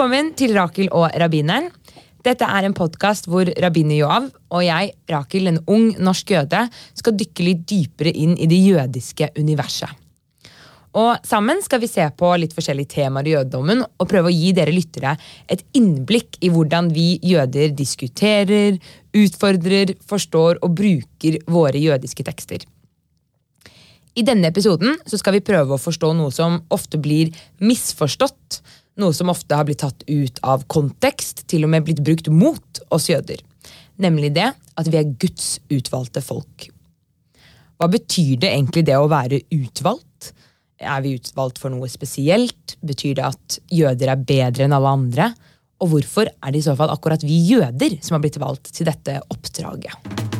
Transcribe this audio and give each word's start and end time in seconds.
velkommen 0.00 0.30
til 0.32 0.54
Rakel 0.56 0.86
og 0.96 1.10
rabbineren. 1.20 1.66
Dette 2.24 2.46
er 2.48 2.64
en 2.64 2.72
podkast 2.72 3.26
hvor 3.28 3.44
rabbiner 3.60 3.98
Joav 3.98 4.30
og 4.48 4.62
jeg, 4.64 4.94
Rakel, 5.12 5.50
en 5.50 5.58
ung 5.68 5.90
norsk 6.00 6.32
jøde, 6.32 6.62
skal 6.96 7.18
dykke 7.20 7.44
litt 7.44 7.66
dypere 7.68 8.14
inn 8.16 8.32
i 8.40 8.48
det 8.48 8.62
jødiske 8.64 9.28
universet. 9.36 9.92
Og 10.96 11.20
Sammen 11.28 11.60
skal 11.60 11.84
vi 11.84 11.92
se 11.92 12.08
på 12.16 12.32
litt 12.40 12.56
forskjellige 12.56 12.94
temaer 12.94 13.28
i 13.28 13.34
jødedommen 13.34 13.84
og 13.84 14.08
prøve 14.08 14.32
å 14.32 14.34
gi 14.38 14.54
dere 14.56 14.72
lyttere 14.72 15.12
et 15.52 15.66
innblikk 15.76 16.40
i 16.40 16.48
hvordan 16.48 16.88
vi 16.96 17.10
jøder 17.34 17.76
diskuterer, 17.76 18.80
utfordrer, 19.12 19.98
forstår 20.00 20.64
og 20.64 20.80
bruker 20.80 21.42
våre 21.44 21.76
jødiske 21.76 22.24
tekster. 22.24 22.64
I 24.16 24.24
denne 24.24 24.48
episoden 24.48 24.96
skal 25.12 25.36
vi 25.36 25.44
prøve 25.44 25.76
å 25.76 25.82
forstå 25.82 26.14
noe 26.16 26.32
som 26.32 26.62
ofte 26.72 26.96
blir 26.98 27.36
misforstått 27.60 28.62
noe 28.98 29.14
som 29.16 29.30
ofte 29.32 29.56
har 29.56 29.66
blitt 29.68 29.82
tatt 29.84 30.02
ut 30.08 30.40
av 30.46 30.66
kontekst, 30.70 31.46
til 31.50 31.64
og 31.66 31.72
med 31.72 31.86
blitt 31.86 32.02
brukt 32.04 32.30
mot 32.32 32.82
oss 32.90 33.08
jøder. 33.10 33.40
Nemlig 34.00 34.32
det 34.36 34.50
at 34.50 34.88
vi 34.88 35.00
er 35.00 35.14
Guds 35.20 35.58
utvalgte 35.70 36.22
folk. 36.24 36.70
Hva 37.80 37.88
betyr 37.88 38.40
det 38.42 38.50
egentlig 38.52 38.84
det 38.88 38.96
å 39.00 39.08
være 39.08 39.42
utvalgt? 39.56 40.32
Er 40.80 41.00
vi 41.04 41.14
utvalgt 41.16 41.60
for 41.60 41.72
noe 41.72 41.88
spesielt? 41.92 42.76
Betyr 42.84 43.16
det 43.20 43.28
at 43.28 43.60
jøder 43.72 44.12
er 44.12 44.26
bedre 44.32 44.66
enn 44.66 44.76
alle 44.76 44.96
andre? 44.96 45.30
Og 45.80 45.94
hvorfor 45.94 46.28
er 46.28 46.52
det 46.52 46.60
i 46.60 46.66
så 46.66 46.76
fall 46.76 46.92
akkurat 46.92 47.24
vi 47.24 47.40
jøder 47.52 47.96
som 48.04 48.18
har 48.18 48.24
blitt 48.24 48.40
valgt 48.40 48.72
til 48.76 48.88
dette 48.88 49.20
oppdraget? 49.32 50.39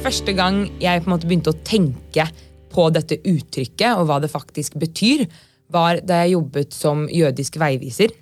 Første 0.00 0.32
gang 0.32 0.62
jeg 0.80 1.02
på 1.02 1.10
en 1.10 1.12
måte 1.12 1.28
begynte 1.28 1.52
å 1.52 1.60
tenke 1.60 2.24
på 2.72 2.86
dette 2.94 3.18
uttrykket 3.20 3.98
og 3.98 4.06
hva 4.08 4.16
det 4.22 4.30
faktisk 4.32 4.78
betyr, 4.80 5.26
var 5.68 6.00
da 6.00 6.22
jeg 6.22 6.38
jobbet 6.38 6.72
som 6.72 7.02
jødisk 7.12 7.58
veiviser. 7.60 8.14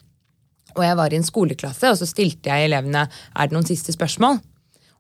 Og 0.75 0.83
jeg 0.83 0.98
var 0.98 1.15
i 1.15 1.20
en 1.20 1.27
skoleklasse, 1.27 1.93
og 1.93 2.01
så 2.01 2.09
stilte 2.11 2.51
jeg 2.51 2.67
elevene 2.67 3.05
er 3.07 3.47
det 3.48 3.55
noen 3.55 3.69
siste 3.69 3.95
spørsmål. 3.95 4.41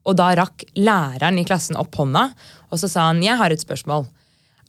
Og 0.06 0.16
da 0.16 0.30
rakk 0.38 0.62
læreren 0.78 1.42
i 1.42 1.46
klassen 1.48 1.76
opp 1.80 1.98
hånda, 1.98 2.28
og 2.70 2.80
så 2.80 2.86
sa 2.86 3.08
han 3.10 3.24
jeg 3.26 3.36
har 3.42 3.50
et 3.50 3.66
spørsmål. 3.66 4.06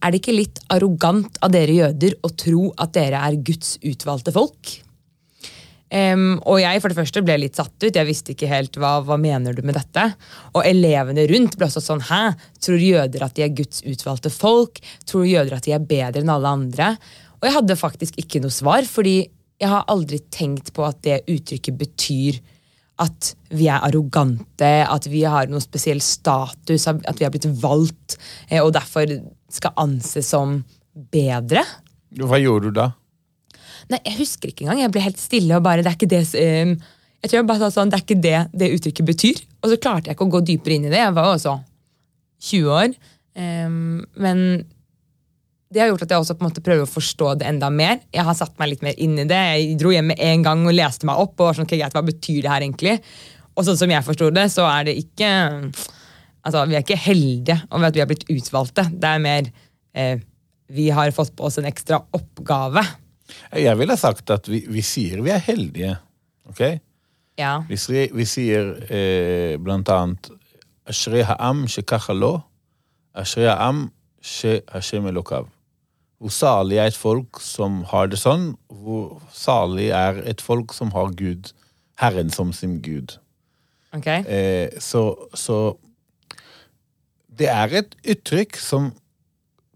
Er 0.02 0.10
det 0.10 0.24
ikke 0.24 0.40
litt 0.40 0.64
arrogant 0.74 1.38
av 1.46 1.54
dere 1.54 1.78
jøder 1.78 2.18
å 2.26 2.34
tro 2.34 2.72
at 2.82 2.98
dere 2.98 3.22
er 3.22 3.38
Guds 3.38 3.78
utvalgte 3.86 4.34
folk? 4.34 4.80
Um, 5.90 6.38
og 6.46 6.60
jeg 6.62 6.82
for 6.84 6.94
det 6.94 7.00
første 7.00 7.24
ble 7.26 7.40
litt 7.42 7.58
satt 7.58 7.74
ut. 7.82 7.96
Jeg 7.96 8.06
visste 8.06 8.36
ikke 8.36 8.50
helt 8.52 8.78
hva, 8.78 9.00
hva 9.06 9.18
mener 9.18 9.56
du 9.58 9.64
med 9.66 9.78
dette. 9.80 10.06
Og 10.54 10.62
elevene 10.68 11.26
rundt 11.32 11.58
ble 11.58 11.70
også 11.70 11.82
sånn 11.82 12.06
Hæ? 12.10 12.22
Tror 12.62 12.84
jøder 12.84 13.26
at 13.26 13.36
de 13.38 13.46
er 13.48 13.56
Guds 13.58 13.82
utvalgte 13.88 14.32
folk? 14.34 14.82
Tror 15.10 15.26
jøder 15.26 15.58
at 15.58 15.66
de 15.66 15.74
er 15.74 15.90
bedre 15.90 16.22
enn 16.22 16.34
alle 16.34 16.54
andre? 16.60 16.94
Og 17.40 17.48
jeg 17.48 17.56
hadde 17.56 17.80
faktisk 17.80 18.22
ikke 18.22 18.42
noe 18.44 18.54
svar, 18.54 18.86
fordi 18.86 19.18
jeg 19.60 19.72
har 19.72 19.88
aldri 19.92 20.22
tenkt 20.32 20.72
på 20.76 20.86
at 20.88 21.02
det 21.04 21.24
uttrykket 21.28 21.78
betyr 21.80 22.40
at 23.00 23.34
vi 23.56 23.70
er 23.72 23.84
arrogante, 23.88 24.72
at 24.84 25.08
vi 25.08 25.24
har 25.24 25.48
noen 25.48 25.64
spesiell 25.64 26.02
status, 26.04 26.88
at 26.88 27.20
vi 27.20 27.26
har 27.26 27.32
blitt 27.32 27.48
valgt 27.62 28.18
eh, 28.50 28.60
og 28.60 28.74
derfor 28.76 29.08
skal 29.52 29.76
anses 29.80 30.28
som 30.36 30.60
bedre. 31.14 31.64
Hva 32.20 32.40
gjorde 32.42 32.70
du 32.70 32.76
da? 32.76 32.90
Nei, 33.90 34.00
Jeg 34.06 34.20
husker 34.20 34.52
ikke 34.52 34.66
engang. 34.66 34.84
Jeg 34.84 34.94
ble 34.94 35.04
helt 35.04 35.22
stille 35.22 35.58
og 35.58 35.66
bare 35.66 35.84
det 35.86 35.92
er 35.92 35.98
ikke 35.98 36.12
det 36.12 36.24
um, 36.38 36.74
jeg 37.20 37.32
tror 37.32 37.40
jeg 37.42 37.48
bare 37.50 37.60
sa 37.60 37.70
sånn, 37.74 37.92
Det 37.92 37.98
er 37.98 38.04
ikke 38.06 38.24
det 38.24 38.42
det 38.62 38.74
uttrykket 38.78 39.08
betyr. 39.08 39.40
Og 39.60 39.72
så 39.72 39.80
klarte 39.82 40.10
jeg 40.10 40.18
ikke 40.18 40.28
å 40.28 40.36
gå 40.38 40.44
dypere 40.48 40.78
inn 40.78 40.88
i 40.88 40.92
det. 40.92 41.02
Jeg 41.02 41.16
var 41.18 41.28
jo 41.28 41.38
også 41.38 41.56
20 42.50 42.76
år. 42.76 42.94
Um, 43.40 44.06
men 44.16 44.46
det 45.70 45.84
har 45.84 45.92
gjort 45.92 46.06
at 46.08 46.14
jeg 46.14 46.24
også 46.24 46.36
på 46.38 46.46
en 46.46 46.50
måte 46.50 46.64
prøver 46.66 46.88
å 46.88 46.90
forstå 46.90 47.34
det 47.42 47.50
enda 47.50 47.68
mer. 47.74 48.00
Jeg 48.16 48.26
har 48.26 48.38
satt 48.38 48.56
meg 48.62 48.72
litt 48.72 48.86
mer 48.86 48.96
inn 48.98 49.20
i 49.22 49.28
det. 49.30 49.42
Jeg 49.52 49.76
dro 49.82 49.92
hjem 49.94 50.10
med 50.14 50.24
en 50.30 50.46
gang 50.48 50.64
og 50.66 50.74
leste 50.74 51.10
meg 51.10 51.20
opp. 51.22 51.36
og 51.38 51.50
var 51.50 51.60
sånn, 51.60 51.68
okay, 51.68 51.82
greit, 51.82 51.98
Hva 51.98 52.06
betyr 52.08 52.40
det 52.46 52.54
her 52.54 52.66
egentlig? 52.66 52.96
Og 53.54 53.68
sånn 53.68 53.78
som 53.78 53.92
jeg 53.92 54.08
forsto 54.08 54.32
det, 54.34 54.48
så 54.54 54.66
er 54.72 54.88
det 54.88 54.96
ikke 55.02 55.30
altså 56.40 56.64
Vi 56.70 56.78
er 56.78 56.86
ikke 56.86 56.96
heldige 57.04 57.60
over 57.68 57.90
at 57.90 57.98
vi 57.98 58.02
har 58.02 58.08
blitt 58.10 58.26
utvalgte. 58.32 58.88
Det 58.90 59.12
er 59.12 59.22
mer 59.22 59.52
eh, 59.94 60.24
vi 60.72 60.88
har 60.94 61.12
fått 61.12 61.36
på 61.36 61.50
oss 61.50 61.60
en 61.60 61.68
ekstra 61.68 62.00
oppgave. 62.16 62.86
Jeg 63.54 63.78
ville 63.80 63.98
sagt 63.98 64.30
at 64.34 64.48
vi, 64.50 64.64
vi, 64.70 64.84
sier 64.86 65.24
vi 65.26 65.34
er 65.34 65.44
heldige. 65.44 65.96
ok? 66.50 66.64
Ja. 67.40 67.60
Vi, 67.70 67.78
vi 68.14 68.26
sier 68.28 68.74
eh, 68.92 69.56
blant 69.62 69.90
annet 69.94 70.32
Ashri 70.90 71.22
ha'am 71.22 71.68
shekacha 71.70 72.16
lo, 72.18 72.40
ashri 73.14 73.46
ha'am 73.46 73.92
shehashem 74.26 75.06
elokav. 75.12 75.46
Hvor 76.20 76.34
salig 76.34 76.80
er 76.82 76.90
et 76.90 76.98
folk 76.98 77.40
som 77.40 77.84
har 77.92 78.10
det 78.12 78.20
sånn? 78.20 78.56
Hvor 78.68 79.22
salig 79.32 79.92
er 79.96 80.18
et 80.28 80.42
folk 80.44 80.74
som 80.76 80.92
har 80.96 81.14
Gud, 81.16 81.54
Herren 82.02 82.34
som 82.34 82.52
sin 82.56 82.80
Gud? 82.84 83.16
Okay. 83.96 84.26
Eh, 84.26 84.82
så, 84.84 85.14
så 85.38 85.78
det 87.40 87.48
er 87.54 87.78
et 87.80 87.96
uttrykk 88.04 88.60
som 88.60 88.92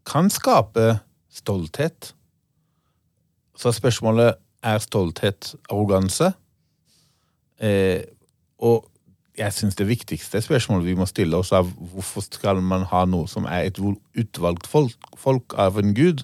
kan 0.09 0.27
skape 0.33 0.97
stolthet. 1.31 2.11
Så 3.55 3.71
spørsmålet 3.75 4.39
er 4.63 4.81
stolthet 4.81 5.53
arroganse. 5.69 6.31
Eh, 7.61 8.01
og 8.63 8.87
jeg 9.37 9.53
syns 9.53 9.77
det 9.77 9.87
viktigste 9.89 10.41
spørsmålet 10.45 10.85
vi 10.85 10.95
må 10.97 11.07
stille 11.09 11.37
oss, 11.37 11.51
er 11.51 11.65
hvorfor 11.65 12.25
skal 12.25 12.61
man 12.61 12.85
ha 12.91 13.03
noe 13.09 13.27
som 13.29 13.47
er 13.49 13.69
et 13.69 13.79
utvalgt 13.81 14.69
folk, 14.69 15.13
folk 15.17 15.55
av 15.57 15.79
en 15.81 15.93
gud? 15.97 16.23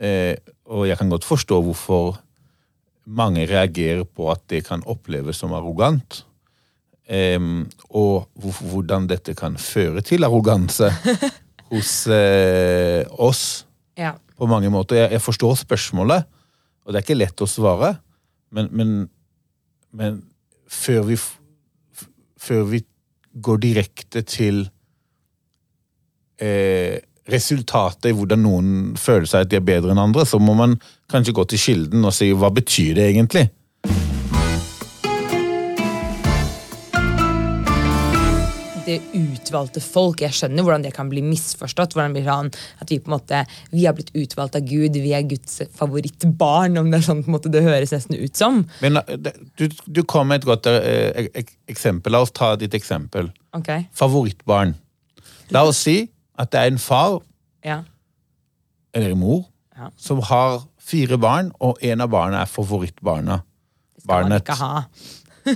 Eh, 0.00 0.34
og 0.64 0.88
jeg 0.88 0.98
kan 0.98 1.12
godt 1.12 1.26
forstå 1.28 1.60
hvorfor 1.62 2.18
mange 3.04 3.44
reagerer 3.46 4.04
på 4.08 4.30
at 4.32 4.40
det 4.50 4.64
kan 4.68 4.84
oppleves 4.88 5.42
som 5.42 5.52
arrogant. 5.52 6.24
Eh, 7.04 7.38
og 7.92 8.30
hvordan 8.40 9.08
dette 9.10 9.36
kan 9.36 9.58
føre 9.60 10.00
til 10.00 10.24
arroganse 10.24 10.88
hos 11.72 12.06
eh, 12.08 13.04
oss 13.10 13.66
ja. 14.00 14.14
på 14.38 14.48
mange 14.48 14.72
måter. 14.72 15.04
Jeg, 15.04 15.18
jeg 15.18 15.22
forstår 15.22 15.60
spørsmålet. 15.66 16.24
Og 16.84 16.92
det 16.92 17.00
er 17.00 17.06
ikke 17.06 17.16
lett 17.16 17.44
å 17.44 17.48
svare, 17.48 17.94
men, 18.54 18.68
men, 18.76 18.92
men 19.96 20.20
før, 20.68 21.08
vi, 21.08 21.16
før 22.40 22.68
vi 22.70 22.82
går 23.34 23.62
direkte 23.64 24.22
til 24.28 24.62
eh, 26.44 27.00
resultatet 27.32 28.10
i 28.10 28.14
hvordan 28.14 28.44
noen 28.44 28.70
føler 29.00 29.26
seg 29.30 29.46
at 29.46 29.52
de 29.52 29.58
er 29.58 29.66
bedre 29.66 29.94
enn 29.94 30.02
andre, 30.04 30.26
så 30.28 30.38
må 30.38 30.54
man 30.58 30.76
kanskje 31.10 31.34
gå 31.36 31.48
til 31.50 31.62
kilden 31.62 32.04
og 32.04 32.14
si 32.14 32.30
hva 32.36 32.52
betyr 32.54 33.00
det 33.00 33.10
egentlig? 33.14 33.48
det 38.84 39.00
utvalgte 39.54 39.80
folk. 39.82 40.22
Jeg 40.24 40.34
skjønner 40.34 40.66
hvordan 40.66 40.84
det 40.84 40.92
kan 40.94 41.08
bli 41.10 41.22
misforstått. 41.22 41.94
hvordan 41.94 42.12
det 42.12 42.22
blir 42.22 42.30
sånn 42.30 42.50
At 42.82 42.90
vi 42.90 42.98
på 42.98 43.10
en 43.10 43.14
måte, 43.14 43.44
vi 43.70 43.86
har 43.86 43.94
blitt 43.94 44.10
utvalgt 44.14 44.56
av 44.56 44.66
Gud, 44.66 44.92
vi 44.92 45.12
er 45.14 45.22
Guds 45.22 45.62
favorittbarn. 45.76 46.78
om 46.78 46.90
Det 46.90 46.98
er 46.98 47.06
sånn 47.06 47.22
på 47.22 47.30
en 47.30 47.36
måte 47.36 47.52
det 47.52 47.62
høres 47.62 47.92
nesten 47.92 48.16
ut 48.18 48.36
som. 48.36 48.64
Men 48.80 48.96
eh, 48.96 49.16
Du, 49.56 49.68
du 49.86 50.02
kom 50.02 50.28
med 50.28 50.42
et 50.42 50.48
godt 50.48 50.66
eh, 50.66 51.30
eksempel. 51.68 52.12
La 52.12 52.20
oss 52.20 52.32
ta 52.32 52.56
ditt 52.56 52.74
eksempel. 52.74 53.30
Okay. 53.54 53.86
Favorittbarn. 53.94 54.74
La 55.50 55.64
oss 55.64 55.84
si 55.84 56.08
at 56.38 56.50
det 56.50 56.60
er 56.60 56.72
en 56.72 56.78
far 56.78 57.20
ja. 57.62 57.84
eller 58.92 59.12
en 59.12 59.18
mor 59.20 59.44
ja. 59.76 59.90
som 59.96 60.20
har 60.20 60.64
fire 60.84 61.16
barn, 61.18 61.52
og 61.60 61.78
en 61.80 62.00
av 62.00 62.10
barna 62.10 62.42
er 62.42 62.50
favorittbarna. 62.50 63.40
Det 63.94 64.02
skal 64.02 64.08
Barnet. 64.08 64.30
man 64.30 64.40
ikke 64.42 64.58
ha. 64.58 64.82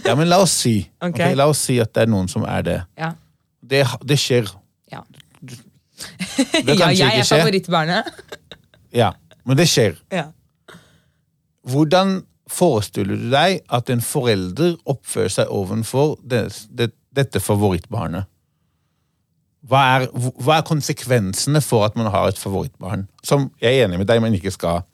Ja, 0.05 0.15
men 0.15 0.29
la 0.29 0.39
oss 0.45 0.53
si 0.53 0.79
okay. 1.01 1.11
Okay, 1.11 1.35
La 1.35 1.49
oss 1.49 1.63
si 1.65 1.79
at 1.81 1.95
det 1.97 2.07
er 2.07 2.13
noen 2.13 2.29
som 2.29 2.45
er 2.49 2.65
det. 2.65 2.79
Ja. 2.99 3.13
Det, 3.69 3.83
det, 4.09 4.17
skjer. 4.21 4.49
Ja. 4.93 5.03
Det 5.43 6.77
ja, 6.79 6.91
jeg 6.95 7.21
er 7.21 7.27
favorittbarnet. 7.29 8.09
ja, 8.95 9.13
men 9.45 9.59
det 9.59 9.69
skjer. 9.71 9.99
Ja. 10.15 10.29
Hvordan 11.69 12.23
forestiller 12.49 13.19
du 13.19 13.29
deg 13.33 13.61
at 13.75 13.91
en 13.93 14.01
forelder 14.05 14.79
oppfører 14.89 15.33
seg 15.35 15.53
overfor 15.53 16.17
det, 16.25 16.47
det, 16.73 16.93
dette 17.15 17.43
favorittbarnet? 17.45 18.29
Hva 19.69 19.81
er, 19.99 20.07
hva 20.15 20.61
er, 20.61 20.65
konsekvensene 20.65 21.61
for 21.61 21.85
at 21.85 21.97
man 21.99 22.09
har 22.15 22.31
et 22.31 22.39
favorittbarn? 22.41 23.09
Som 23.27 23.51
jeg 23.61 23.75
er 23.75 23.89
enig 23.89 23.99
med 24.01 24.09
deg, 24.09 24.23
men 24.25 24.37
ikke 24.39 24.55
skal 24.55 24.87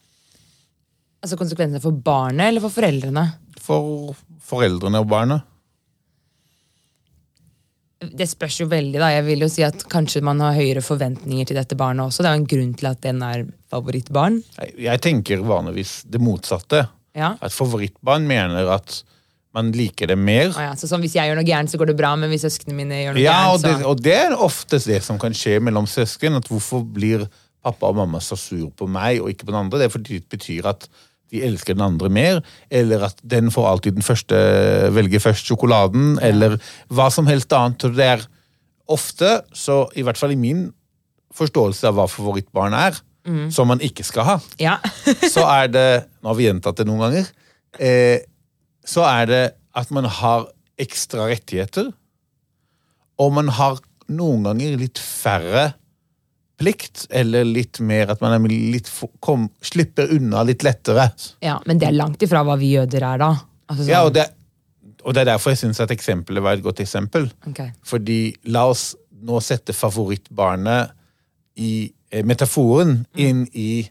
Altså 1.25 1.39
Konsekvensene 1.41 1.81
for 1.81 1.97
barnet 2.05 2.51
eller 2.51 2.61
for 2.61 2.75
foreldrene? 2.75 3.23
For 3.65 4.17
foreldrene 4.45 5.01
og 5.01 5.07
barna? 5.09 5.39
Det 8.13 8.27
spørs 8.29 8.61
jo 8.61 8.67
veldig. 8.71 8.99
da. 9.01 9.09
Jeg 9.15 9.25
vil 9.27 9.45
jo 9.47 9.49
si 9.53 9.63
at 9.67 9.85
Kanskje 9.93 10.23
man 10.23 10.41
har 10.45 10.55
høyere 10.57 10.83
forventninger 10.85 11.47
til 11.49 11.57
dette 11.57 11.77
barnet 11.79 12.07
også. 12.07 12.23
Det 12.25 12.31
er 12.31 12.37
jo 12.37 12.43
en 12.43 12.53
grunn 12.53 12.75
til 12.81 12.91
at 12.91 13.01
den 13.05 13.23
er 13.23 13.47
favorittbarn. 13.73 14.43
Jeg 14.79 15.01
tenker 15.05 15.43
vanligvis 15.47 16.03
det 16.11 16.21
motsatte. 16.23 16.87
Ja. 17.15 17.35
At 17.41 17.55
favorittbarn 17.55 18.27
mener 18.27 18.71
at 18.75 19.03
man 19.55 19.71
liker 19.71 20.11
det 20.11 20.17
mer. 20.19 20.51
Ah, 20.59 20.71
ja, 20.71 20.75
så 20.75 20.89
sånn, 20.91 21.03
Hvis 21.05 21.15
jeg 21.15 21.31
gjør 21.31 21.39
noe 21.39 21.47
gærent, 21.47 21.71
så 21.71 21.79
går 21.79 21.93
det 21.93 21.97
bra, 22.01 22.11
men 22.19 22.33
hvis 22.33 22.43
søsknene 22.43 22.75
mine 22.81 22.97
gjør 23.05 23.15
noe 23.15 23.23
Ja, 23.23 23.39
og 23.53 23.63
det, 23.63 23.75
så 23.79 23.91
og 23.93 24.01
det 24.03 24.15
er 24.19 24.35
oftest 24.35 24.91
det 24.91 24.99
som 25.07 25.19
kan 25.23 25.37
skje 25.37 25.61
mellom 25.63 25.87
søsken. 25.87 26.35
at 26.41 26.49
Hvorfor 26.51 26.83
blir 26.83 27.29
pappa 27.63 27.87
og 27.93 27.97
mamma 28.03 28.19
så 28.21 28.37
sur 28.37 28.71
på 28.75 28.89
meg 28.91 29.23
og 29.23 29.31
ikke 29.31 29.47
på 29.47 29.53
den 29.55 29.61
andre? 29.63 29.79
Det 29.79 29.87
er 29.87 29.95
fordi 29.95 30.19
det 30.19 30.29
betyr 30.35 30.67
at 30.73 30.89
de 31.35 31.43
elsker 31.47 31.75
den 31.77 31.85
andre 31.85 32.11
mer, 32.13 32.41
eller 32.71 33.09
at 33.11 33.19
den 33.27 33.51
får 33.55 33.67
alltid 33.71 33.97
den 33.99 34.07
første, 34.07 34.39
velger 34.95 35.23
først 35.25 35.51
sjokoladen, 35.51 36.15
eller 36.23 36.57
hva 36.95 37.09
som 37.13 37.27
helst 37.31 37.53
annet. 37.57 37.85
Det 37.97 38.07
er 38.17 38.23
ofte, 38.95 39.41
så 39.57 39.85
i 39.99 40.05
hvert 40.07 40.21
fall 40.21 40.35
i 40.35 40.39
min 40.41 40.69
forståelse 41.35 41.89
av 41.91 41.99
hva 41.99 42.07
favorittbarn 42.11 42.77
er, 42.79 43.01
som 43.51 43.71
man 43.71 43.81
ikke 43.81 44.05
skal 44.05 44.27
ha, 44.29 44.35
Ja. 44.61 44.75
så 45.35 45.47
er 45.49 45.71
det 45.73 45.87
Nå 46.21 46.29
har 46.29 46.37
vi 46.37 46.45
gjentatt 46.45 46.77
det 46.77 46.85
noen 46.85 47.01
ganger. 47.07 47.31
Eh, 47.81 48.19
så 48.85 49.01
er 49.09 49.31
det 49.31 49.45
at 49.75 49.89
man 49.97 50.05
har 50.05 50.45
ekstra 50.81 51.31
rettigheter, 51.31 51.89
og 53.17 53.33
man 53.33 53.49
har 53.57 53.81
noen 54.13 54.45
ganger 54.45 54.77
litt 54.77 55.01
færre 55.01 55.71
plikt, 56.61 57.07
eller 57.11 57.47
litt 57.47 57.81
mer 57.83 58.13
at 58.15 58.21
man 58.23 58.47
litt, 58.49 58.91
kom, 59.25 59.49
slipper 59.65 60.13
unna 60.15 60.45
litt 60.47 60.63
lettere. 60.67 61.09
ja, 61.43 61.59
Men 61.67 61.79
det 61.79 61.89
er 61.89 61.97
langt 61.99 62.23
ifra 62.23 62.45
hva 62.47 62.57
vi 62.61 62.75
jøder 62.77 63.03
er, 63.03 63.19
da. 63.19 63.31
Altså, 63.67 63.83
sånn, 63.83 63.91
Ja, 63.91 64.05
og 64.07 64.15
det, 64.15 64.29
og 65.05 65.15
det 65.15 65.25
er 65.25 65.33
derfor 65.33 65.55
jeg 65.55 65.65
syns 65.65 65.81
at 65.83 65.93
eksempelet 65.95 66.45
var 66.45 66.57
et 66.57 66.65
godt 66.65 66.81
eksempel. 66.85 67.27
Okay. 67.51 67.73
Fordi 67.85 68.35
la 68.55 68.67
oss 68.71 68.93
nå 69.25 69.41
sette 69.45 69.75
favorittbarnet 69.77 70.93
i 71.61 71.91
eh, 72.11 72.25
metaforen 72.27 73.03
inn 73.17 73.45
i 73.53 73.85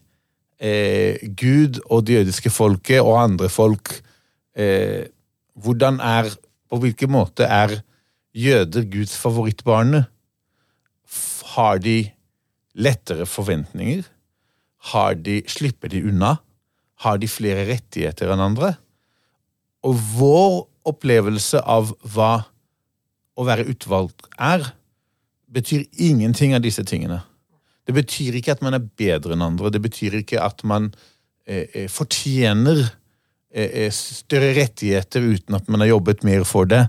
eh, 0.60 1.22
Gud 1.36 1.82
og 1.90 2.06
det 2.08 2.20
jødiske 2.22 2.52
folket 2.54 3.02
og 3.02 3.20
andre 3.22 3.50
folk. 3.52 3.96
Eh, 4.56 5.10
hvordan 5.54 6.00
er 6.02 6.32
På 6.74 6.80
hvilken 6.82 7.12
måte 7.14 7.46
er 7.46 7.70
jøder 8.34 8.88
Guds 8.90 9.12
favorittbarn? 9.22 10.08
Har 11.54 11.78
de 11.78 12.10
lettere 12.74 13.26
forventninger? 13.30 14.04
De, 15.24 15.42
slipper 15.48 15.92
de 15.94 16.04
unna? 16.10 16.38
Har 17.04 17.20
de 17.20 17.30
flere 17.32 17.66
rettigheter 17.70 18.32
enn 18.34 18.44
andre? 18.44 18.74
Og 19.84 20.00
vår 20.18 20.58
opplevelse 20.88 21.62
av 21.64 21.94
hva 22.14 22.34
å 23.34 23.46
være 23.48 23.66
utvalgt 23.72 24.28
er, 24.38 24.66
betyr 25.54 25.86
ingenting 26.02 26.56
av 26.56 26.64
disse 26.66 26.84
tingene. 26.88 27.22
Det 27.88 27.96
betyr 27.96 28.38
ikke 28.40 28.56
at 28.56 28.64
man 28.64 28.78
er 28.78 28.86
bedre 29.00 29.36
enn 29.36 29.46
andre. 29.46 29.72
Det 29.74 29.82
betyr 29.84 30.22
ikke 30.22 30.42
at 30.44 30.64
man 30.68 30.92
eh, 31.46 31.68
eh, 31.74 31.90
fortjener 31.92 32.80
eh, 33.52 33.86
eh, 33.86 33.90
større 33.94 34.54
rettigheter 34.58 35.26
uten 35.26 35.58
at 35.58 35.68
man 35.72 35.84
har 35.84 35.94
jobbet 35.94 36.24
mer 36.28 36.48
for 36.48 36.70
det. 36.70 36.86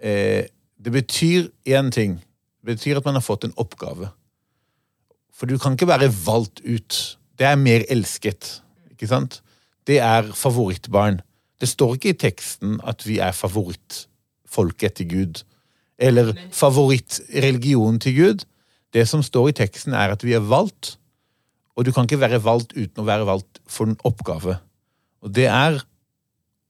Eh, 0.00 0.44
det 0.76 0.92
betyr 0.92 1.48
én 1.72 1.90
ting. 1.90 2.18
Det 2.60 2.76
betyr 2.76 3.00
at 3.00 3.08
man 3.08 3.16
har 3.18 3.24
fått 3.24 3.48
en 3.48 3.56
oppgave. 3.56 4.10
For 5.36 5.48
du 5.48 5.58
kan 5.60 5.76
ikke 5.76 5.88
være 5.90 6.12
valgt 6.24 6.62
ut. 6.64 7.18
Det 7.36 7.46
er 7.46 7.60
mer 7.60 7.84
elsket. 7.92 8.60
Ikke 8.90 9.08
sant? 9.10 9.42
Det 9.86 9.98
er 10.00 10.32
favorittbarn. 10.32 11.20
Det 11.60 11.68
står 11.68 11.96
ikke 11.96 12.14
i 12.14 12.20
teksten 12.20 12.80
at 12.84 13.04
vi 13.06 13.18
er 13.22 13.36
favorittfolket 13.36 14.96
til 14.98 15.10
Gud. 15.12 15.42
Eller 15.98 16.32
favorittreligionen 16.52 18.00
til 18.00 18.16
Gud. 18.16 18.46
Det 18.92 19.04
som 19.08 19.22
står 19.22 19.48
i 19.48 19.56
teksten, 19.60 19.92
er 19.92 20.14
at 20.14 20.24
vi 20.24 20.32
er 20.32 20.44
valgt. 20.44 20.96
Og 21.76 21.84
du 21.84 21.92
kan 21.92 22.08
ikke 22.08 22.20
være 22.20 22.40
valgt 22.44 22.72
uten 22.72 23.02
å 23.02 23.08
være 23.08 23.28
valgt 23.28 23.60
for 23.68 23.88
en 23.88 23.98
oppgave. 24.04 24.56
Og 25.20 25.32
det 25.36 25.48
er 25.52 25.82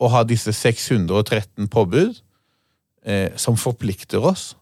å 0.02 0.10
ha 0.12 0.22
disse 0.26 0.52
613 0.52 1.68
påbud 1.72 2.18
eh, 3.06 3.30
som 3.38 3.58
forplikter 3.58 4.24
oss. 4.26 4.54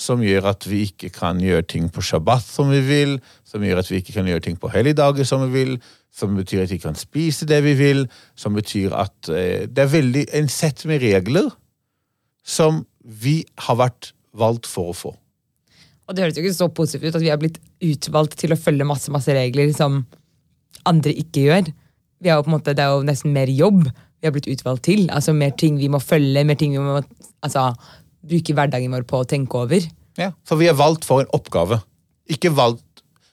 Som 0.00 0.22
gjør 0.24 0.48
at 0.54 0.64
vi 0.64 0.86
ikke 0.88 1.10
kan 1.12 1.40
gjøre 1.44 1.66
ting 1.68 1.90
på 1.92 2.02
shabbat 2.04 2.44
som 2.46 2.70
vi 2.72 2.80
vil, 2.86 3.18
som 3.44 3.64
gjør 3.64 3.82
at 3.82 3.90
vi 3.90 4.00
ikke 4.00 4.14
kan 4.16 4.28
gjøre 4.30 4.46
ting 4.46 4.56
på 4.60 4.70
helligdager 4.72 5.28
som 5.28 5.44
vi 5.44 5.50
vil, 5.58 5.74
som 6.08 6.32
betyr 6.38 6.64
at 6.64 6.72
vi 6.72 6.80
kan 6.80 6.96
spise 6.98 7.48
det 7.48 7.60
vi 7.66 7.74
vil, 7.78 8.06
som 8.38 8.56
betyr 8.56 8.94
at 8.96 9.28
eh, 9.28 9.66
det 9.68 9.84
er 9.84 9.92
veldig 9.92 10.24
en 10.40 10.48
sett 10.50 10.86
med 10.88 11.04
regler 11.04 11.50
som 12.46 12.84
vi 13.04 13.42
har 13.66 13.76
vært 13.80 14.14
valgt 14.36 14.68
for 14.70 14.90
å 14.90 14.96
få. 14.96 15.12
Og 16.08 16.16
det 16.16 16.24
høres 16.24 16.38
jo 16.38 16.42
ikke 16.42 16.56
så 16.56 16.70
positivt 16.74 17.12
ut 17.12 17.20
at 17.20 17.22
vi 17.22 17.30
har 17.30 17.38
blitt 17.38 17.60
utvalgt 17.84 18.40
til 18.40 18.54
å 18.54 18.58
følge 18.58 18.88
masse 18.88 19.12
masse 19.14 19.30
regler 19.36 19.70
som 19.76 20.02
andre 20.88 21.12
ikke 21.22 21.44
gjør. 21.46 21.70
Vi 22.20 22.30
er 22.30 22.38
jo 22.38 22.46
på 22.46 22.50
en 22.50 22.56
måte, 22.56 22.74
det 22.74 22.82
er 22.82 22.96
jo 22.96 23.06
nesten 23.06 23.34
mer 23.36 23.50
jobb 23.52 23.84
vi 23.84 24.28
har 24.28 24.34
blitt 24.34 24.50
utvalgt 24.50 24.84
til. 24.88 25.06
Altså 25.14 25.32
Mer 25.36 25.54
ting 25.56 25.78
vi 25.80 25.88
må 25.92 26.00
følge, 26.02 26.44
mer 26.44 26.58
ting 26.60 26.74
vi 26.74 26.82
må 26.82 26.98
altså, 27.46 27.70
bruke 28.26 28.54
hverdagen 28.56 28.92
vår 28.92 29.06
på 29.08 29.20
å 29.22 29.26
tenke 29.28 29.54
over. 29.62 29.86
Ja, 30.18 30.32
For 30.44 30.56
vi 30.60 30.68
er 30.68 30.74
valgt 30.76 31.04
for 31.08 31.20
en 31.22 31.30
oppgave. 31.36 31.80
Ikke 32.30 32.50
valgt, 32.54 32.84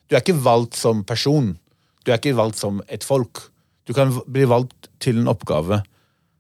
du 0.10 0.16
er 0.16 0.22
ikke 0.24 0.38
valgt 0.42 0.76
som 0.80 1.04
person. 1.04 1.58
Du 2.06 2.12
er 2.14 2.18
ikke 2.22 2.36
valgt 2.38 2.58
som 2.62 2.82
et 2.88 3.04
folk. 3.04 3.50
Du 3.88 3.94
kan 3.94 4.12
bli 4.28 4.46
valgt 4.48 4.88
til 5.04 5.20
en 5.20 5.28
oppgave. 5.28 5.82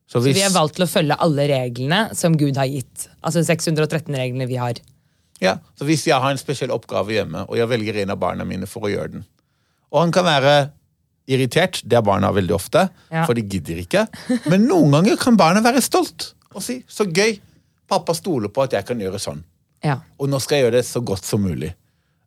Så 0.08 0.22
Så 0.22 0.24
vi 0.24 0.40
er 0.40 0.54
valgt 0.56 0.76
til 0.78 0.86
å 0.86 0.88
følge 0.88 1.18
alle 1.20 1.48
reglene 1.52 2.16
som 2.16 2.38
Gud 2.40 2.56
har 2.56 2.66
gitt. 2.72 3.10
Altså 3.22 3.44
613 3.44 4.16
reglene 4.16 4.48
vi 4.48 4.56
har. 4.56 4.76
ja, 5.42 5.58
så 5.78 5.86
hvis 5.86 6.08
jeg 6.08 6.18
har 6.20 6.32
en 6.32 6.38
spesiell 6.40 6.72
oppgave 6.72 7.14
hjemme, 7.14 7.44
og 7.50 7.58
jeg 7.58 7.68
velger 7.70 7.98
en 8.02 8.10
av 8.10 8.18
barna 8.18 8.44
mine 8.46 8.66
for 8.66 8.88
å 8.88 8.90
gjøre 8.90 9.12
den, 9.12 9.26
og 9.92 10.00
han 10.02 10.12
kan 10.12 10.26
være 10.26 10.72
irritert, 11.28 11.82
det 11.86 11.94
er 11.98 12.02
barna 12.02 12.32
veldig 12.34 12.56
ofte, 12.56 12.90
Ja. 13.12 13.26
for 13.26 13.34
de 13.36 13.42
gidder 13.44 13.78
ikke, 13.84 14.08
men 14.50 14.66
noen 14.68 14.92
ganger 14.92 15.18
kan 15.18 15.36
barna 15.38 15.62
være 15.62 15.82
stolt 15.84 16.34
og 16.56 16.64
si 16.64 16.84
'så 16.88 17.06
gøy', 17.12 17.40
pappa 17.90 18.16
stoler 18.18 18.52
på 18.54 18.66
at 18.66 18.76
jeg 18.76 18.88
kan 18.88 19.02
gjøre 19.02 19.22
sånn. 19.22 19.44
Ja. 19.86 20.00
og 20.18 20.26
nå 20.32 20.40
skal 20.42 20.58
jeg 20.58 20.66
gjøre 20.66 20.80
det 20.80 20.88
så 20.88 21.04
godt 21.06 21.26
som 21.28 21.44
mulig. 21.46 21.70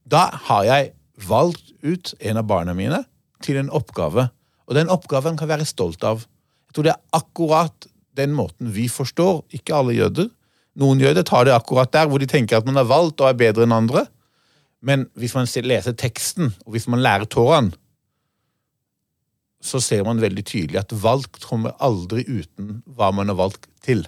Da 0.07 0.29
har 0.47 0.67
jeg 0.69 0.93
valgt 1.27 1.73
ut 1.83 2.13
en 2.21 2.39
av 2.41 2.47
barna 2.49 2.77
mine 2.79 3.03
til 3.45 3.59
en 3.61 3.73
oppgave, 3.75 4.29
og 4.71 4.77
den 4.79 4.93
oppgaven 4.93 5.35
kan 5.37 5.49
jeg 5.49 5.57
være 5.57 5.69
stolt 5.69 6.05
av. 6.07 6.23
Jeg 6.71 6.77
tror 6.77 6.87
det 6.87 6.93
er 6.95 7.19
akkurat 7.19 7.89
den 8.19 8.37
måten 8.37 8.71
vi 8.75 8.87
forstår, 8.91 9.43
ikke 9.57 9.75
alle 9.75 9.97
jøder. 9.97 10.31
Noen 10.79 11.03
jøder 11.03 11.27
tar 11.27 11.49
det 11.49 11.55
akkurat 11.57 11.91
der, 11.93 12.07
hvor 12.07 12.23
de 12.23 12.29
tenker 12.31 12.61
at 12.61 12.69
man 12.69 12.79
har 12.79 12.87
valgt 12.87 13.21
og 13.21 13.31
er 13.31 13.39
bedre 13.39 13.67
enn 13.67 13.75
andre. 13.75 14.07
Men 14.81 15.09
hvis 15.19 15.35
man 15.37 15.51
leser 15.67 15.97
teksten, 15.99 16.55
og 16.65 16.77
hvis 16.77 16.87
man 16.89 17.03
lærer 17.03 17.27
Toraen, 17.29 17.73
så 19.61 19.81
ser 19.85 20.07
man 20.07 20.23
veldig 20.23 20.45
tydelig 20.47 20.79
at 20.81 20.95
valgt 21.03 21.43
kommer 21.45 21.75
aldri 21.85 22.25
uten 22.25 22.81
hva 22.87 23.11
man 23.13 23.29
har 23.29 23.37
valgt 23.37 23.69
til. 23.85 24.07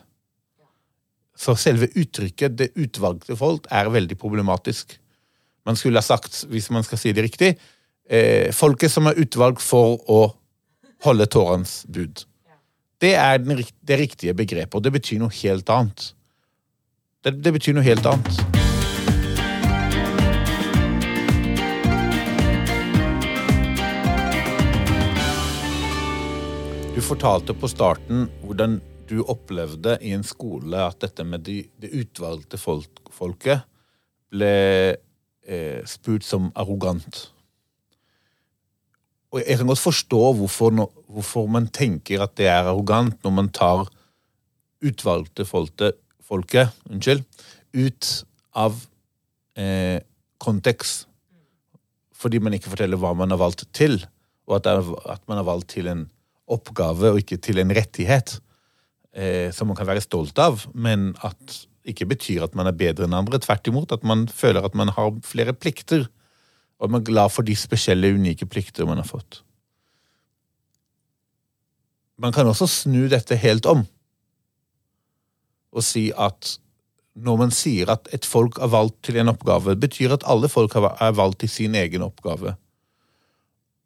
Så 1.37 1.55
selve 1.57 1.89
uttrykket 1.97 2.57
'det 2.57 2.73
utvalgte 2.77 3.37
folk' 3.37 3.67
er 3.71 3.89
veldig 3.91 4.19
problematisk. 4.19 4.99
Man 5.67 5.77
skulle 5.77 5.97
ha 5.97 6.03
sagt, 6.03 6.45
hvis 6.51 6.71
man 6.71 6.83
skal 6.83 6.99
si 6.99 7.12
det 7.12 7.25
riktig, 7.25 7.57
eh, 8.11 8.53
folket 8.53 8.91
som 8.91 9.07
er 9.07 9.19
utvalgt 9.19 9.62
for 9.62 9.99
å 10.11 10.35
holde 11.03 11.27
tårens 11.27 11.85
bud. 11.89 12.25
Det 13.01 13.15
er 13.15 13.39
den, 13.39 13.65
det 13.83 13.99
riktige 13.99 14.35
begrepet, 14.35 14.75
og 14.75 14.83
det 14.83 14.93
betyr 14.93 15.19
noe 15.19 15.35
helt 15.43 15.69
annet. 15.71 16.12
Det, 17.25 17.43
det 17.43 17.53
betyr 17.53 17.75
noe 17.75 17.87
helt 17.87 18.07
annet. 18.07 18.62
Du 26.93 27.01
fortalte 27.01 27.55
på 27.57 27.71
starten 27.71 28.27
hvordan 28.45 28.81
du 29.12 29.21
opplevde 29.28 29.99
i 30.00 30.14
en 30.16 30.25
skole 30.25 30.78
at 30.81 31.02
dette 31.04 31.25
med 31.28 31.45
de, 31.45 31.61
det 31.81 31.92
utvalgte 31.92 32.57
folk, 32.61 33.02
folket 33.12 33.66
ble 34.33 34.52
eh, 35.45 35.81
spurt 35.88 36.25
som 36.25 36.49
arrogant. 36.57 37.26
Og 39.33 39.40
jeg 39.42 39.59
kan 39.59 39.69
godt 39.69 39.83
forstå 39.83 40.21
hvorfor, 40.38 40.73
no, 40.76 40.87
hvorfor 41.12 41.49
man 41.52 41.69
tenker 41.73 42.25
at 42.25 42.37
det 42.40 42.49
er 42.49 42.71
arrogant 42.71 43.19
når 43.25 43.35
man 43.37 43.50
tar 43.52 43.85
utvalgte 44.83 45.45
folket, 45.49 45.99
folket 46.25 46.73
unnskyld, 46.88 47.23
ut 47.76 48.09
av 48.59 48.78
eh, 49.61 50.00
kontekst. 50.42 51.07
Fordi 52.16 52.40
man 52.40 52.54
ikke 52.57 52.71
forteller 52.73 53.00
hva 53.00 53.12
man 53.19 53.33
har 53.35 53.40
valgt 53.40 53.66
til, 53.75 53.99
og 54.49 54.57
at, 54.61 54.69
er, 54.71 54.88
at 55.11 55.23
man 55.28 55.40
har 55.40 55.47
valgt 55.49 55.73
til 55.75 55.88
en 55.90 56.07
oppgave 56.52 57.12
og 57.12 57.21
ikke 57.23 57.40
til 57.42 57.61
en 57.61 57.73
rettighet 57.75 58.38
eh, 59.14 59.52
som 59.54 59.71
man 59.71 59.78
kan 59.78 59.88
være 59.88 60.04
stolt 60.04 60.38
av, 60.42 60.66
men 60.75 61.12
at 61.26 61.62
ikke 61.88 62.07
betyr 62.12 62.45
at 62.47 62.54
man 62.59 62.69
er 62.71 62.76
bedre 62.78 63.09
enn 63.09 63.16
andre. 63.16 63.40
Tvert 63.42 63.66
imot, 63.71 63.95
at 63.95 64.04
man 64.07 64.28
føler 64.31 64.64
at 64.64 64.76
man 64.78 64.92
har 64.95 65.14
flere 65.26 65.54
plikter, 65.54 66.07
og 66.83 66.90
man 66.90 67.02
er 67.02 67.11
glad 67.11 67.33
for 67.35 67.47
de 67.47 67.57
spesielle, 67.59 68.14
unike 68.14 68.47
plikter 68.50 68.87
man 68.87 69.02
har 69.02 69.09
fått. 69.09 69.42
Man 72.23 72.35
kan 72.35 72.47
også 72.47 72.69
snu 72.71 73.09
dette 73.11 73.38
helt 73.40 73.66
om 73.66 73.87
og 75.73 75.85
si 75.85 76.11
at 76.12 76.57
når 77.12 77.38
man 77.40 77.52
sier 77.52 77.90
at 77.92 78.09
et 78.16 78.26
folk 78.28 78.59
er 78.62 78.71
valgt 78.73 79.02
til 79.09 79.19
en 79.21 79.33
oppgave, 79.33 79.75
betyr 79.76 80.14
at 80.16 80.26
alle 80.28 80.49
folk 80.52 80.75
er 80.76 81.16
valgt 81.16 81.42
til 81.42 81.52
sin 81.52 81.76
egen 81.76 82.04
oppgave. 82.04 82.54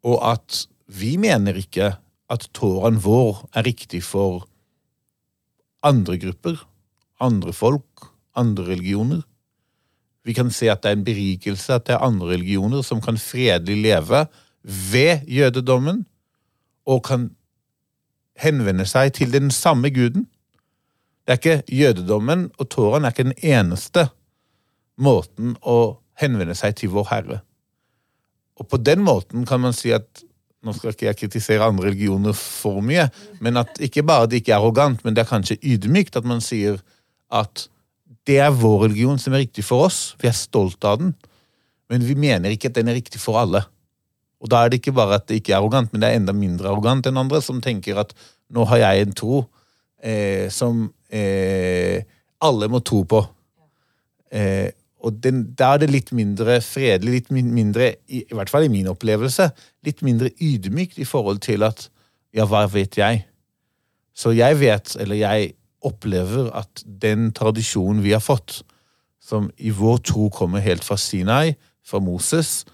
Og 0.07 0.17
at 0.23 0.63
vi 0.87 1.17
mener 1.19 1.57
ikke 1.59 1.93
at 2.31 2.47
tåren 2.55 2.99
vår 3.03 3.43
er 3.55 3.67
riktig 3.67 4.03
for 4.07 4.45
andre 5.83 6.17
grupper, 6.21 6.59
andre 7.19 7.53
folk, 7.53 8.09
andre 8.35 8.63
religioner. 8.71 9.21
Vi 10.27 10.33
kan 10.33 10.51
se 10.51 10.69
at 10.71 10.83
det 10.83 10.91
er 10.91 10.99
en 10.99 11.07
berikelse 11.07 11.73
at 11.73 11.87
det 11.87 11.95
er 11.95 12.05
andre 12.05 12.33
religioner 12.33 12.83
som 12.83 13.01
kan 13.01 13.17
fredelig 13.17 13.77
leve 13.81 14.25
ved 14.63 15.27
jødedommen, 15.27 16.05
og 16.87 17.03
kan 17.03 17.29
henvende 18.39 18.85
seg 18.87 19.13
til 19.17 19.33
den 19.33 19.51
samme 19.51 19.91
guden. 19.91 20.27
Det 21.27 21.33
er 21.33 21.39
ikke 21.41 21.75
Jødedommen 21.75 22.47
og 22.55 22.69
Toraen 22.71 23.03
er 23.03 23.11
ikke 23.11 23.27
den 23.27 23.39
eneste 23.43 24.07
måten 24.97 25.57
å 25.61 25.99
henvende 26.17 26.55
seg 26.55 26.77
til 26.79 26.93
vår 26.93 27.09
Herre. 27.11 27.39
Og 28.57 28.69
på 28.71 28.79
den 28.79 29.03
måten 29.05 29.43
kan 29.45 29.61
man 29.61 29.75
si 29.75 29.91
at 29.91 30.23
Nå 30.65 30.73
skal 30.73 30.93
ikke 30.93 31.05
jeg 31.05 31.19
kritisere 31.19 31.67
andre 31.69 31.91
religioner 31.91 32.33
for 32.37 32.81
mye, 32.85 33.05
men 33.43 33.59
at 33.61 33.77
ikke 33.83 34.03
bare 34.07 34.29
det 34.29 34.41
ikke 34.41 34.55
er 34.55 34.61
arrogant, 34.61 35.03
men 35.05 35.15
det 35.15 35.23
er 35.23 35.29
kanskje 35.29 35.59
ydmykt 35.61 36.17
at 36.17 36.25
man 36.27 36.41
sier 36.43 36.79
at 37.29 37.67
det 38.27 38.39
er 38.43 38.55
vår 38.55 38.87
religion 38.87 39.19
som 39.21 39.35
er 39.35 39.45
riktig 39.45 39.63
for 39.67 39.85
oss. 39.87 40.15
Vi 40.19 40.27
er 40.27 40.35
stolt 40.35 40.83
av 40.87 40.99
den, 40.99 41.13
men 41.91 42.03
vi 42.03 42.17
mener 42.19 42.51
ikke 42.51 42.71
at 42.71 42.79
den 42.79 42.89
er 42.91 42.97
riktig 42.97 43.21
for 43.23 43.39
alle. 43.39 43.63
Og 44.43 44.51
da 44.51 44.63
er 44.63 44.71
det 44.71 44.81
ikke 44.81 44.95
bare 44.97 45.17
at 45.17 45.29
det 45.29 45.39
ikke 45.39 45.53
er 45.53 45.61
arrogant, 45.61 45.93
men 45.93 46.01
det 46.01 46.09
er 46.09 46.19
enda 46.19 46.35
mindre 46.35 46.69
arrogant 46.71 47.07
enn 47.09 47.21
andre 47.21 47.41
som 47.41 47.61
tenker 47.63 48.01
at 48.01 48.13
nå 48.53 48.65
har 48.69 48.81
jeg 48.83 49.05
en 49.05 49.15
tro 49.17 49.39
eh, 50.03 50.49
som 50.53 50.85
eh, 51.09 52.03
alle 52.43 52.69
må 52.69 52.81
tro 52.85 53.01
på. 53.09 53.23
Eh, 54.31 54.69
og 55.07 55.21
den, 55.23 55.43
der 55.55 55.77
er 55.77 55.83
det 55.83 55.91
litt 55.91 56.11
mindre 56.15 56.59
fredelig, 56.63 57.13
litt 57.13 57.29
mindre, 57.31 57.93
i, 58.11 58.25
i, 58.25 58.35
hvert 58.35 58.51
fall 58.51 58.65
i 58.67 58.71
min 58.71 58.89
opplevelse, 58.91 59.49
litt 59.87 60.03
mindre 60.03 60.33
ydmykt 60.43 60.99
i 60.99 61.07
forhold 61.07 61.39
til 61.45 61.63
at 61.67 61.87
ja, 62.35 62.43
hva 62.43 62.65
vet 62.69 62.99
jeg? 62.99 63.23
Så 64.17 64.33
jeg 64.35 64.59
vet, 64.59 64.97
eller 64.99 65.19
jeg 65.21 65.53
opplever 65.87 66.49
at 66.57 66.83
den 66.83 67.29
tradisjonen 67.37 68.01
vi 68.03 68.11
har 68.15 68.23
fått, 68.23 68.59
som 69.23 69.47
i 69.63 69.71
vår 69.75 70.01
tro 70.07 70.27
kommer 70.33 70.63
helt 70.63 70.83
fra 70.83 70.97
Sinai, 70.99 71.53
fra 71.87 72.01
Moses, 72.03 72.65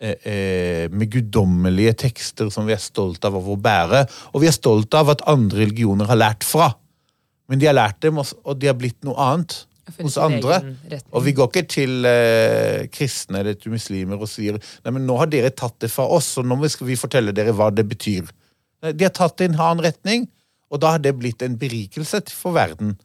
eh, 0.00 0.16
eh, 0.24 0.86
med 0.92 1.12
guddommelige 1.12 1.96
tekster 2.06 2.48
som 2.54 2.68
vi 2.68 2.76
er 2.76 2.82
stolt 2.82 3.24
av 3.28 3.36
å 3.36 3.58
bære, 3.60 4.06
og 4.32 4.40
vi 4.40 4.48
er 4.48 4.56
stolt 4.56 4.94
av 4.96 5.12
at 5.12 5.26
andre 5.28 5.66
religioner 5.66 6.08
har 6.08 6.20
lært 6.20 6.48
fra. 6.48 6.72
Men 7.50 7.60
de 7.60 7.68
har 7.68 7.76
lært 7.76 8.00
dem, 8.00 8.16
og 8.20 8.56
de 8.56 8.70
har 8.70 8.78
blitt 8.78 9.02
noe 9.04 9.20
annet 9.20 9.64
hos 10.00 10.18
andre. 10.20 10.60
Og 11.12 11.24
vi 11.26 11.34
går 11.36 11.50
ikke 11.50 11.64
til 11.70 12.08
eh, 12.08 12.84
kristne 12.92 13.42
eller 13.42 13.58
til 13.58 13.74
muslimer 13.74 14.20
og 14.20 14.30
sier 14.30 14.58
nei, 14.58 14.92
men 14.92 15.04
nå 15.08 15.18
har 15.20 15.30
dere 15.32 15.52
tatt 15.54 15.76
det 15.84 15.92
fra 15.92 16.06
oss, 16.10 16.34
og 16.40 16.48
nå 16.48 16.58
skal 16.72 16.88
vi 16.90 17.00
fortelle 17.00 17.34
dere 17.36 17.54
hva 17.56 17.70
det 17.74 17.86
betyr. 17.90 18.30
De 18.92 19.06
har 19.06 19.14
tatt 19.16 19.38
det 19.38 19.48
i 19.48 19.52
en 19.52 19.58
annen 19.60 19.84
retning, 19.86 20.28
og 20.72 20.80
da 20.82 20.94
har 20.96 21.02
det 21.02 21.14
blitt 21.16 21.44
en 21.44 21.58
berikelse 21.60 22.24
for 22.34 22.56
verden. 22.56 22.96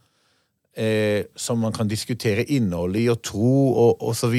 Eh, 0.79 1.25
som 1.35 1.59
man 1.59 1.73
kan 1.75 1.89
diskutere 1.89 2.45
innholdet 2.45 3.01
i 3.01 3.09
og 3.11 3.23
tro 3.25 3.55
og 3.73 4.03
osv. 4.11 4.35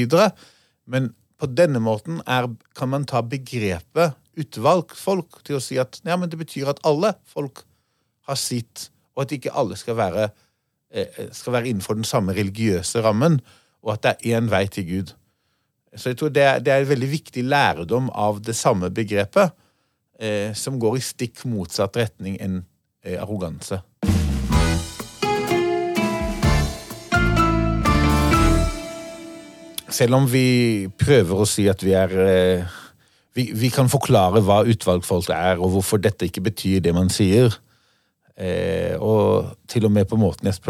Men 0.88 1.10
på 1.40 1.48
denne 1.52 1.82
måten 1.82 2.22
er, 2.24 2.46
kan 2.76 2.92
man 2.92 3.04
ta 3.08 3.20
begrepet 3.20 4.16
utvalgt 4.40 4.96
folk 4.96 5.40
til 5.44 5.58
å 5.58 5.62
si 5.64 5.76
at 5.80 5.98
ja, 6.06 6.16
men 6.16 6.30
det 6.30 6.38
betyr 6.40 6.70
at 6.70 6.80
alle 6.86 7.12
folk 7.28 7.64
har 8.28 8.38
sitt, 8.40 8.88
og 9.16 9.26
at 9.26 9.34
ikke 9.36 9.52
alle 9.52 9.76
skal 9.76 9.98
være 9.98 10.30
skal 11.32 11.54
være 11.54 11.68
innenfor 11.70 11.94
den 11.94 12.04
samme 12.04 12.34
religiøse 12.34 13.02
rammen, 13.04 13.38
og 13.82 13.92
at 13.94 14.02
det 14.02 14.12
er 14.12 14.40
én 14.40 14.50
vei 14.50 14.66
til 14.66 14.88
Gud. 14.88 15.12
Så 15.96 16.12
jeg 16.12 16.20
tror 16.20 16.30
det 16.30 16.42
er, 16.42 16.58
det 16.62 16.72
er 16.72 16.84
en 16.84 16.88
veldig 16.88 17.10
viktig 17.10 17.42
lærdom 17.44 18.10
av 18.14 18.38
det 18.46 18.54
samme 18.54 18.92
begrepet, 18.94 19.50
eh, 20.20 20.52
som 20.54 20.78
går 20.78 20.98
i 21.00 21.02
stikk 21.02 21.42
motsatt 21.50 21.96
retning 21.98 22.36
enn 22.38 22.60
eh, 23.02 23.18
arroganse. 23.18 23.80
Selv 29.90 30.14
om 30.20 30.28
vi 30.30 30.86
prøver 31.00 31.42
å 31.42 31.48
si 31.48 31.66
at 31.68 31.82
vi 31.82 31.96
er 31.98 32.14
eh, 32.22 32.76
vi, 33.34 33.48
vi, 33.50 33.70
kan 33.74 33.90
forklare 33.90 34.42
hva 34.46 34.62
utvalgfolk 34.70 35.32
er, 35.34 35.58
og 35.58 35.74
hvorfor 35.74 35.98
dette 36.02 36.28
ikke 36.30 36.46
betyr 36.46 36.86
det 36.86 36.94
man 36.94 37.10
sier. 37.10 37.58
Eh, 38.40 38.96
og 38.96 39.52
til 39.68 39.84
og 39.88 39.92
med 39.92 40.08
på 40.08 40.18
måten 40.20 40.48
jeg 40.48 40.60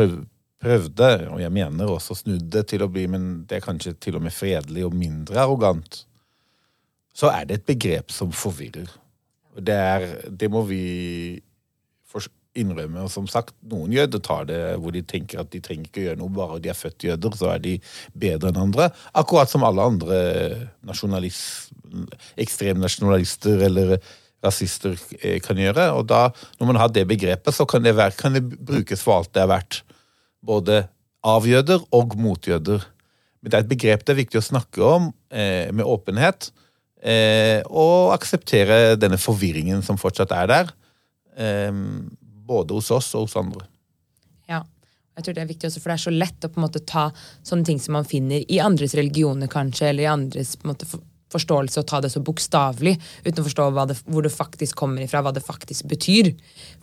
prøvde, 0.60 1.10
og 1.30 1.40
jeg 1.40 1.54
mener 1.54 1.92
også 1.92 2.18
snudde 2.18 2.64
til 2.66 2.82
å 2.82 2.90
bli, 2.90 3.06
men 3.12 3.28
det 3.48 3.60
er 3.60 3.66
kanskje 3.66 3.94
til 4.02 4.18
og 4.18 4.24
med 4.26 4.34
fredelig 4.34 4.88
og 4.88 4.96
mindre 4.96 5.44
arrogant, 5.44 6.02
så 7.14 7.30
er 7.30 7.46
det 7.46 7.60
et 7.60 7.70
begrep 7.70 8.12
som 8.14 8.32
forvirrer. 8.34 8.90
Det, 9.60 9.76
er, 9.76 10.06
det 10.30 10.50
må 10.50 10.62
vi 10.66 10.82
innrømme. 12.58 13.04
Og 13.04 13.10
som 13.12 13.28
sagt, 13.30 13.54
noen 13.70 13.92
jøder 13.94 14.22
tar 14.24 14.46
det 14.48 14.58
hvor 14.82 14.94
de 14.94 15.02
tenker 15.06 15.42
at 15.42 15.50
de 15.52 15.60
trenger 15.62 15.88
ikke 15.88 16.06
gjøre 16.08 16.20
noe, 16.20 16.32
bare 16.34 16.60
de 16.62 16.72
er 16.72 16.78
født 16.78 17.06
jøder, 17.06 17.36
så 17.38 17.52
er 17.54 17.62
de 17.62 17.76
bedre 18.18 18.50
enn 18.50 18.62
andre. 18.64 18.90
Akkurat 19.18 19.50
som 19.50 19.64
alle 19.66 19.86
andre 19.92 20.18
nasjonalist, 20.86 21.70
ekstremnasjonalister 22.40 23.64
eller 23.66 23.96
rasister 24.44 24.96
eh, 25.20 25.38
kan 25.44 25.58
gjøre. 25.60 25.90
Og 25.96 26.06
da, 26.10 26.28
når 26.60 26.70
man 26.70 26.80
har 26.80 26.92
det 26.92 27.06
begrepet, 27.10 27.54
så 27.54 27.66
kan 27.68 27.84
det, 27.84 27.96
være, 27.98 28.16
kan 28.18 28.36
det 28.36 28.44
brukes 28.46 29.04
for 29.04 29.20
alt 29.20 29.34
det 29.36 29.44
er 29.44 29.52
verdt. 29.52 29.82
Både 30.40 30.84
av 31.26 31.46
jøder 31.48 31.82
og 31.96 32.16
mot 32.20 32.48
jøder. 32.48 32.86
Men 33.40 33.52
det 33.52 33.58
er 33.58 33.64
et 33.64 33.72
begrep 33.72 34.04
det 34.04 34.14
er 34.14 34.22
viktig 34.22 34.40
å 34.40 34.48
snakke 34.50 34.84
om 34.84 35.10
eh, 35.32 35.68
med 35.72 35.88
åpenhet. 35.88 36.50
Eh, 37.00 37.60
og 37.68 38.12
akseptere 38.12 38.96
denne 39.00 39.20
forvirringen 39.20 39.84
som 39.84 40.00
fortsatt 40.00 40.32
er 40.36 40.50
der. 40.50 40.72
Eh, 41.40 41.72
både 42.50 42.76
hos 42.76 42.90
oss 42.94 43.12
og 43.14 43.28
hos 43.28 43.38
andre. 43.40 43.64
Ja, 44.50 44.64
jeg 45.16 45.26
tror 45.26 45.36
det 45.36 45.44
er 45.44 45.52
viktig 45.52 45.68
også, 45.68 45.82
for 45.82 45.92
det 45.92 45.98
er 45.98 46.04
så 46.06 46.14
lett 46.14 46.46
å 46.46 46.50
på 46.52 46.60
en 46.60 46.66
måte 46.66 46.82
ta 46.88 47.08
sånne 47.46 47.68
ting 47.68 47.80
som 47.82 47.96
man 47.98 48.08
finner 48.08 48.44
i 48.48 48.60
andres 48.62 48.96
religioner, 48.98 49.50
kanskje, 49.52 49.90
eller 49.90 50.06
i 50.06 50.10
andres 50.10 50.56
på 50.56 50.66
en 50.66 50.72
måte, 50.72 50.88
forståelse 51.30 51.80
og 51.80 51.86
ta 51.90 52.00
det 52.02 52.10
så 52.12 52.22
bokstavelig 52.24 52.96
uten 53.24 53.42
å 53.42 53.46
forstå 53.46 53.68
det, 53.90 53.96
hvor 54.10 54.26
det 54.26 54.32
faktisk 54.34 54.78
kommer 54.80 55.04
ifra, 55.04 55.22
hva 55.24 55.32
det 55.34 55.44
faktisk 55.44 55.88
betyr. 55.90 56.32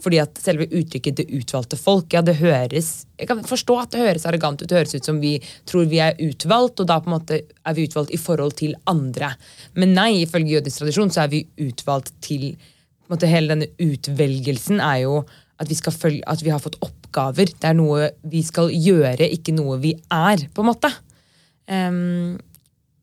Fordi 0.04 0.22
at 0.24 0.40
selve 0.42 0.70
uttrykket 0.70 1.18
'det 1.18 1.28
utvalgte 1.40 1.80
folk' 1.80 2.14
ja, 2.14 2.22
det 2.22 2.38
høres 2.42 3.06
Jeg 3.18 3.28
kan 3.28 3.42
forstå 3.42 3.82
at 3.82 3.92
det 3.92 4.00
høres 4.00 4.26
arrogant 4.30 4.62
ut, 4.62 4.70
det 4.70 4.78
høres 4.78 4.94
ut 4.94 5.06
som 5.06 5.20
vi 5.20 5.40
tror 5.66 5.86
vi 5.90 5.98
er 5.98 6.14
utvalgt, 6.22 6.80
og 6.80 6.88
da 6.88 7.00
på 7.00 7.10
en 7.10 7.18
måte 7.18 7.42
er 7.66 7.74
vi 7.74 7.88
utvalgt 7.88 8.14
i 8.14 8.18
forhold 8.18 8.54
til 8.54 8.76
andre. 8.86 9.34
Men 9.74 9.96
nei, 9.96 10.22
ifølge 10.22 10.60
jødisk 10.60 10.78
tradisjon 10.78 11.10
så 11.10 11.24
er 11.24 11.34
vi 11.34 11.48
utvalgt 11.58 12.14
til 12.22 12.54
på 12.54 13.14
en 13.14 13.16
måte 13.16 13.28
Hele 13.32 13.56
denne 13.56 13.68
utvelgelsen 13.80 14.80
er 14.84 14.98
jo 15.08 15.26
at 15.58 15.70
vi, 15.70 15.76
følge, 15.76 16.22
at 16.28 16.44
vi 16.44 16.52
har 16.54 16.62
fått 16.62 16.78
oppgaver. 16.86 17.50
Det 17.50 17.70
er 17.70 17.78
noe 17.78 18.12
vi 18.22 18.44
skal 18.46 18.70
gjøre, 18.70 19.26
ikke 19.26 19.56
noe 19.56 19.80
vi 19.82 19.96
er, 20.14 20.44
på 20.54 20.62
en 20.62 20.70
måte. 20.70 20.92
Um, 21.68 22.38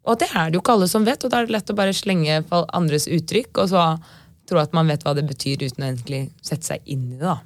og 0.04 0.20
det 0.20 0.28
er 0.32 0.50
det 0.50 0.58
jo 0.58 0.62
ikke 0.62 0.76
alle 0.76 0.90
som 0.90 1.06
vet, 1.06 1.25
og 1.25 1.32
da 1.32 1.40
er 1.40 1.49
det 1.49 1.56
lett 1.56 1.73
å 1.73 1.78
bare 1.78 1.96
slenge 1.96 2.42
andres 2.76 3.08
uttrykk 3.08 3.62
og 3.62 3.73
så 3.73 3.87
tro 4.49 4.61
at 4.61 4.75
man 4.76 4.90
vet 4.92 5.04
hva 5.06 5.14
det 5.16 5.25
betyr, 5.26 5.64
uten 5.64 5.84
å 5.84 5.88
egentlig 5.88 6.23
sette 6.44 6.75
seg 6.75 6.84
inn 6.92 7.06
i 7.14 7.18
det. 7.18 7.25
da. 7.25 7.38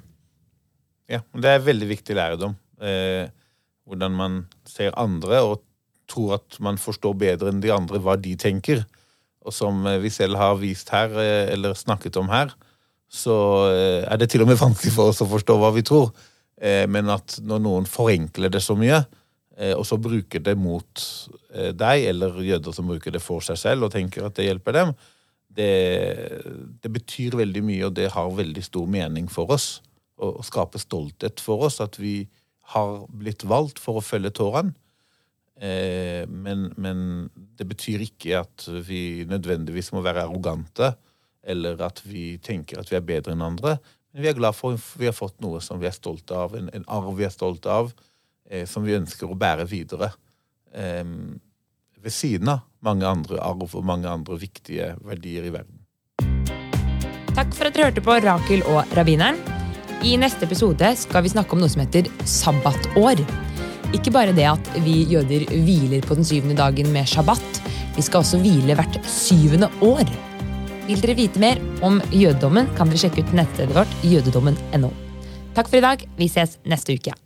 Ja, 1.09 1.23
det 1.33 1.53
er 1.55 1.65
veldig 1.65 1.87
viktig 1.89 2.17
læredom. 2.17 2.57
Eh, 2.83 3.31
hvordan 3.89 4.15
man 4.15 4.39
ser 4.67 4.93
andre 4.99 5.41
og 5.45 5.63
tror 6.09 6.39
at 6.39 6.57
man 6.63 6.79
forstår 6.81 7.15
bedre 7.17 7.51
enn 7.51 7.61
de 7.63 7.71
andre 7.73 8.01
hva 8.03 8.17
de 8.19 8.35
tenker. 8.39 8.83
Og 9.45 9.55
som 9.55 9.85
eh, 9.87 9.99
vi 10.03 10.11
selv 10.13 10.39
har 10.39 10.57
vist 10.61 10.91
her, 10.93 11.13
eh, 11.21 11.53
eller 11.53 11.77
snakket 11.77 12.19
om 12.21 12.29
her, 12.31 12.53
så 13.09 13.37
eh, 13.71 14.03
er 14.05 14.19
det 14.21 14.29
til 14.33 14.43
og 14.45 14.51
med 14.51 14.59
vanskelig 14.59 14.93
for 14.95 15.13
oss 15.13 15.23
å 15.25 15.29
forstå 15.29 15.57
hva 15.59 15.71
vi 15.75 15.85
tror. 15.85 16.11
Men 16.59 17.07
at 17.07 17.37
når 17.39 17.61
noen 17.63 17.85
forenkler 17.87 18.51
det 18.51 18.59
så 18.59 18.73
mye, 18.75 18.97
og 19.75 19.85
så 19.87 19.97
bruker 19.99 20.43
det 20.43 20.55
mot 20.59 21.03
eh, 21.53 21.71
deg, 21.75 22.05
eller 22.13 22.39
jøder 22.45 22.75
som 22.75 22.87
bruker 22.87 23.11
det 23.11 23.23
for 23.23 23.43
seg 23.43 23.59
selv 23.59 23.87
og 23.87 23.93
tenker 23.95 24.23
at 24.27 24.37
det 24.37 24.47
hjelper 24.47 24.77
dem, 24.77 24.93
det, 25.49 25.71
det 26.79 26.91
betyr 26.93 27.35
veldig 27.39 27.63
mye, 27.65 27.85
og 27.87 27.95
det 27.97 28.11
har 28.13 28.35
veldig 28.37 28.63
stor 28.63 28.87
mening 28.89 29.27
for 29.31 29.51
oss. 29.55 29.79
Å, 30.19 30.37
skape 30.45 30.79
stolthet 30.81 31.41
for 31.43 31.65
oss, 31.67 31.79
at 31.83 31.97
vi 31.99 32.29
har 32.75 33.03
blitt 33.09 33.43
valgt 33.49 33.81
for 33.81 33.99
å 33.99 34.05
følge 34.05 34.31
Toraen. 34.37 34.73
Eh, 35.59 36.23
men, 36.29 36.69
men, 36.79 36.99
det 37.59 37.67
betyr 37.67 38.05
ikke 38.05 38.43
at 38.45 38.67
vi 38.87 39.25
nødvendigvis 39.27 39.91
må 39.95 40.03
være 40.05 40.27
arrogante, 40.27 40.93
eller 41.43 41.79
at 41.83 42.03
vi 42.05 42.37
tenker 42.43 42.79
at 42.79 42.91
vi 42.91 42.99
er 42.99 43.07
bedre 43.07 43.33
enn 43.35 43.43
andre. 43.43 43.79
Men 44.13 44.23
vi 44.23 44.31
er 44.31 44.37
glad 44.37 44.55
for 44.57 44.77
at 44.77 44.85
vi 44.99 45.09
har 45.09 45.17
fått 45.17 45.39
noe 45.43 45.59
som 45.63 45.81
vi 45.81 45.89
er 45.89 45.95
stolte 45.95 46.35
av, 46.35 46.55
en, 46.55 46.69
en 46.75 46.87
arv 46.87 47.11
vi 47.17 47.27
er 47.27 47.33
stolte 47.33 47.73
av, 47.73 47.91
eh, 47.91 48.08
som 48.65 48.85
vi 48.85 48.97
ønsker 48.97 49.29
å 49.29 49.37
bære 49.37 49.67
videre. 49.69 50.11
Eh, 50.73 51.05
ved 51.99 52.15
siden 52.15 52.49
av 52.49 52.65
mange 52.85 53.07
andre 53.07 53.41
arv 53.43 53.75
og 53.75 53.85
mange 53.85 54.07
andre 54.09 54.37
viktige 54.39 54.93
verdier 55.03 55.49
i 55.49 55.53
verden. 55.53 55.75
Takk 57.35 57.53
for 57.55 57.69
at 57.69 57.75
dere 57.75 57.89
hørte 57.89 58.03
på 58.03 58.15
Rakel 58.23 58.63
og 58.71 58.95
rabbineren. 58.97 59.39
I 60.03 60.15
neste 60.19 60.47
episode 60.47 60.93
skal 60.95 61.25
vi 61.25 61.31
snakke 61.33 61.55
om 61.55 61.61
noe 61.63 61.71
som 61.71 61.83
heter 61.83 62.07
sabbatår. 62.27 63.21
Ikke 63.95 64.13
bare 64.15 64.35
det 64.37 64.47
at 64.47 64.71
vi 64.85 65.01
jøder 65.11 65.43
hviler 65.49 66.05
på 66.05 66.15
den 66.19 66.27
syvende 66.27 66.55
dagen 66.59 66.91
med 66.95 67.09
shabbat. 67.09 67.61
Vi 67.97 68.05
skal 68.05 68.23
også 68.23 68.39
hvile 68.39 68.77
hvert 68.79 68.99
syvende 69.09 69.71
år. 69.83 70.07
Vil 70.87 71.03
dere 71.03 71.17
vite 71.19 71.41
mer 71.41 71.59
om 71.85 71.99
jødedommen, 72.15 72.71
kan 72.77 72.89
dere 72.89 73.03
sjekke 73.03 73.25
ut 73.25 73.33
nettstedet 73.37 73.75
vårt 73.75 73.97
jødedommen.no. 74.07 74.93
Takk 75.57 75.67
for 75.67 75.81
i 75.81 75.85
dag. 75.85 76.05
Vi 76.17 76.31
ses 76.31 76.57
neste 76.69 76.95
uke. 76.95 77.17